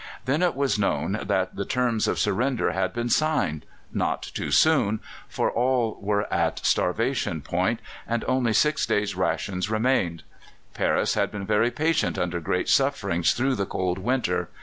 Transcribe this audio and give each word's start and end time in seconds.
Then 0.25 0.41
it 0.41 0.55
was 0.55 0.79
known 0.79 1.19
that 1.23 1.55
the 1.55 1.63
terms 1.63 2.07
of 2.07 2.17
surrender 2.17 2.71
had 2.71 2.91
been 2.91 3.07
signed 3.09 3.67
not 3.93 4.23
too 4.23 4.49
soon, 4.49 4.99
for 5.27 5.51
all 5.51 5.99
were 6.01 6.23
at 6.33 6.57
starvation 6.65 7.41
point, 7.43 7.81
and 8.07 8.25
only 8.27 8.51
six 8.53 8.87
days' 8.87 9.13
rations 9.15 9.69
remained. 9.69 10.23
Paris 10.73 11.13
had 11.13 11.29
been 11.29 11.45
very 11.45 11.69
patient 11.69 12.17
under 12.17 12.39
great 12.39 12.67
sufferings 12.67 13.33
through 13.33 13.53
the 13.53 13.67
cold 13.67 13.99
winter. 13.99 14.49